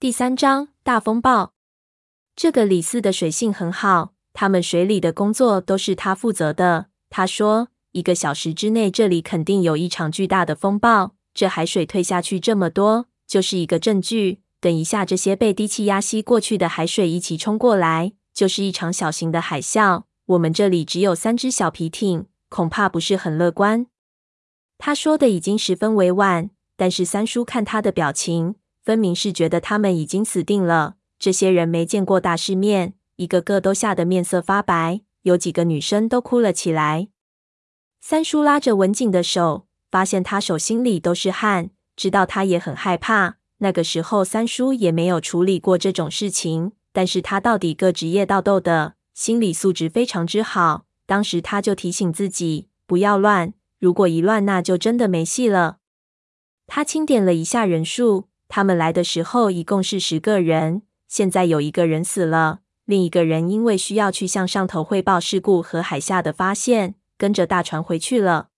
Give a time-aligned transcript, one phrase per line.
[0.00, 1.52] 第三章大风暴。
[2.34, 6.86] 这个李四的水性很好，他们水里的工作都是他负责的。
[7.10, 11.12] 他说，一个小时之内这里肯定有一场巨大的风暴。
[11.34, 14.40] 这海水退下去这么多，就是一个证据。
[14.58, 20.04] 等一下，这些被低气压吸过去的海水一起冲过来，就是一场小型的海啸。
[20.24, 23.86] 我们这里只有三只小皮艇，恐怕不是很乐观。
[24.78, 28.54] 他说的已经十分委婉，但是三叔看他的表情。
[28.90, 30.96] 分明是觉得他们已经死定了。
[31.16, 37.06] 这些人没见过大世面，一个个都吓得面色发白，有几个女生都哭了起来。
[38.00, 43.36] 三叔拉着文景的手，发现他手心里都是汗，知道他也很害怕。
[43.58, 50.86] 那个时候，三叔也没有处理过这种事情，但是他到底个职业道斗的，心理素质非常之好。
[51.06, 55.76] 当时他就提醒自己不要乱，如果一乱，那就真的没戏了。
[56.66, 58.29] 他清点了一下人数。
[58.50, 68.48] 他们来的时候一共是十个人，现在有一个人死了，另一个人因为需要去向上头汇报事故和海下的发现，跟着大船回去了。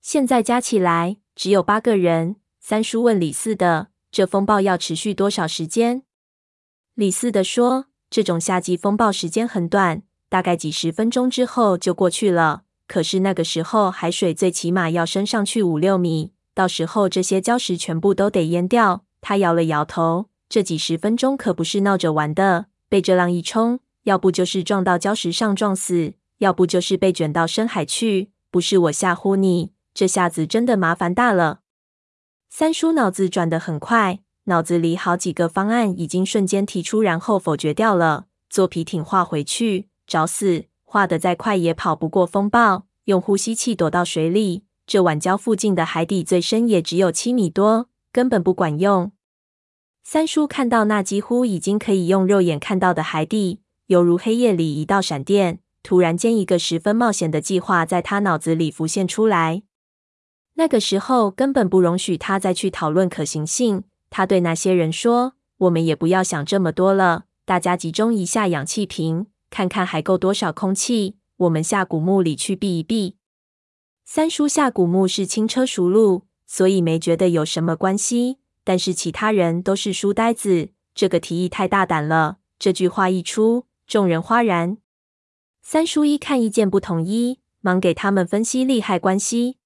[0.00, 2.36] 现在加起来只有八个人。
[2.58, 6.02] 三叔问李四的：“这风暴要持续多少时间？”
[6.94, 12.62] 李四的说：“这种夏季风暴时间很短，大概几十分钟之后就过去了。
[12.88, 19.03] 可是那个时候海水最起码要升上去五六米。”到时候这些礁石全部都得淹掉。
[19.26, 22.66] 他摇了摇头，这几十分钟可不是闹着玩的。
[22.90, 28.30] 被这浪一冲，要不就是撞到礁石上撞死，要不就是被卷到深海去。
[28.50, 31.60] 不是我吓唬你，这下子真的麻烦大了。
[32.50, 38.26] 三叔脑子转得很快，脑子里好几个方案已经瞬间提出，然后否决掉了。
[38.50, 40.66] 坐皮艇划回去，找死！
[40.84, 42.84] 划得再快也跑不过风暴。
[43.06, 44.64] 用呼吸器躲到水里。
[44.86, 49.10] 这晚礁附近的海底最深也只有七米多，根本不管用。
[50.04, 55.58] 三叔看到那几乎已经可以用肉眼看到的海底，犹如黑夜里一道闪电。
[55.82, 59.64] 突然间，一个十分冒险的计划在他脑子里浮现出来。
[60.54, 63.82] 那个时候根本不容许他再去讨论可行性。
[64.10, 71.16] 他对那些人说：“我们也不要想这么多了，大家集中一下氧气瓶，看看还够多少空气。
[71.38, 73.16] 我们下古墓里去避一避。”
[74.06, 78.38] 三叔下古墓是轻车熟路，所以没觉得有什么关系。
[78.62, 82.38] 但是其他人都是书呆子，这个提议太大胆了。
[82.58, 84.78] 这句话一出，众人哗然。
[85.62, 89.58] 三叔一看意见不统一，忙给他们分析利害关系。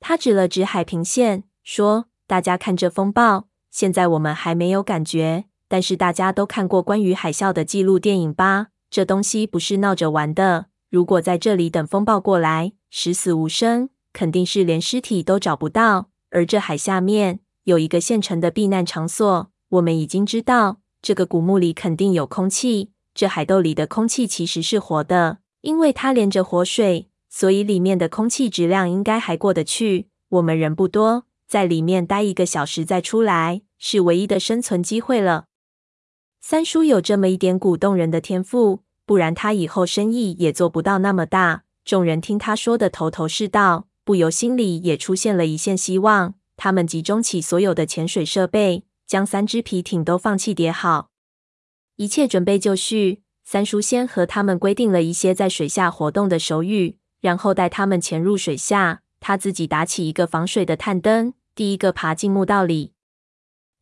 [0.00, 8.68] 他指了指海平线，说：“大家看这风暴，现在我们还没有感觉，但是大家都看过关于海啸的纪录电影吧？
[8.90, 10.66] 这东西不是闹着玩的。
[10.88, 16.10] 如果在这里等风暴过来，”十死无生，肯定是连尸体都找不到。
[16.30, 22.90] 而这海下面有一个现成的避难场所，我们已经知道，这个古墓里肯定有空气。
[23.14, 30.08] 这海斗里的空气其实是活的，因为它连着活水，所以里面的空气质量应该还过得去。
[30.30, 35.44] 我们人不多，在里面待一个小时再出来，是唯一的生存机会了。
[36.40, 41.62] 三叔有这么一点鼓动人的天赋，不然他以后生意也做不到那么大。
[41.84, 46.34] 众人听他说的头头是道，不由心里也出现了一线希望。
[46.56, 51.10] 他们集中起所有的潜水设备，将三只皮艇都放气叠好，
[51.96, 53.22] 一切准备就绪。
[53.44, 59.02] 三叔先和他们规定了一些在水下活动的手语，然后带他们潜入水下。
[59.20, 62.94] 他自己打起一个防水的探灯，第一个爬进墓道里。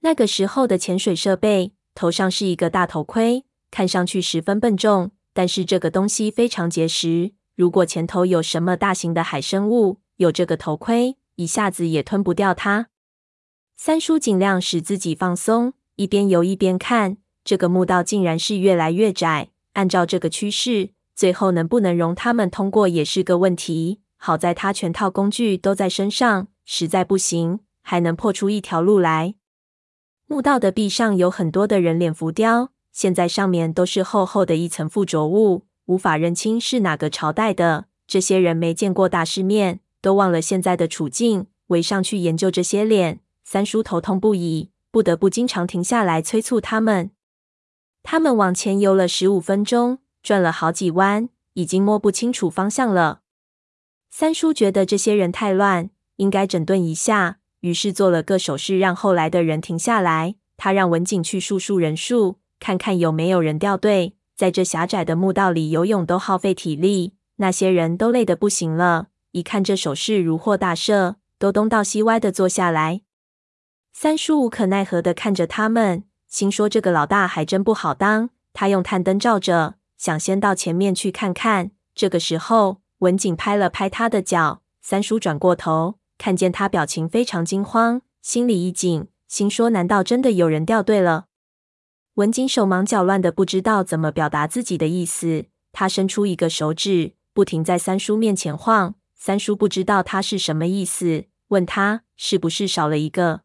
[0.00, 7.34] 那个时候的潜水设备，头上是一个大头盔，看上去十分笨重，但是这个东西非常结实。
[7.54, 12.88] 如果前头有什么大型的海生物，有这个头盔，一下子也吞不掉它。
[13.76, 19.50] 三叔尽量使自己放松，一边游一边看，这个墓道竟然是越来越窄。
[19.74, 24.00] 按照这个趋势，最后能不能容他们通过也是个问题。
[24.16, 29.34] 好在他全套工具都在身上，实在不行，还能破出一条路来。
[30.26, 35.66] 墓道的壁上有很多的人脸浮雕，现在上面都是厚厚的一层附着物。
[35.84, 43.20] 无法认清是哪个朝代的，这些人没见过大世面，都忘了现在的处境，围上去研究这些脸。
[43.44, 47.10] 三叔头痛不已，不得不经常停下来催促他们。
[48.02, 53.20] 他们往前游了十五分钟，转了好几弯，已经摸不清楚方向了。
[54.10, 60.36] 三叔觉得这些人太乱，应该整顿一下，于是做了个手势，让后来的人停下来。
[60.56, 64.14] 他让文景去数数人数，看看有没有人掉队。
[64.34, 69.08] 在这狭窄的墓道里游泳都耗费体力，那些人都累得不行了。
[69.36, 73.02] 一看这手势如获大赦，都东倒西歪地坐下来。
[73.92, 78.30] 三叔无可奈何地看着他们，心说这个老大还真不好当。
[78.54, 81.72] 他用探灯照着，想先到前面去看看。
[81.94, 91.26] 这个时候，文景拍了拍他的脚，三叔转过头，看见他表情非常惊慌，心里一紧，心说：难道真的有人掉队了？
[92.14, 95.44] 文景手忙脚乱的，不知道怎么表达自己的意思。
[95.72, 98.94] 他伸出一个手指，不停在三叔面前晃。
[99.16, 103.40] 三叔不知道他是什么意思，问他是不是少了一个。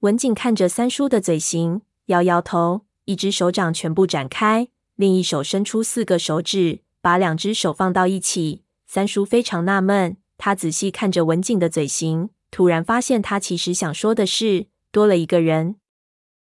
[0.00, 2.82] 文景看着三叔的嘴型，摇摇头。
[3.06, 8.62] 一只手掌全部展开，另一手伸出四个手指，把两只手放到一起。
[8.86, 15.76] 三叔非常纳闷，他仔细看着文景的嘴型，突然发现他其实想说的是多了一个人。